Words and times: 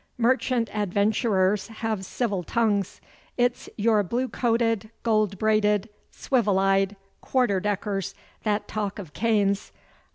'Merchant 0.17 0.75
adventurers 0.75 1.67
have 1.67 2.03
civil 2.03 2.41
tongues. 2.43 2.99
It's 3.37 3.69
your 3.77 4.01
blue 4.01 4.27
coated, 4.29 4.89
gold 5.03 5.37
braided, 5.37 5.89
swivel 6.09 6.57
eyed, 6.57 6.95
quarter 7.21 7.59
deckers 7.59 8.15
that 8.41 8.67
talk 8.67 8.97
of 8.97 9.13
canes. 9.13 9.71